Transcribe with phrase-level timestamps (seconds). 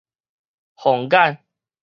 [0.73, 1.45] 鳳眼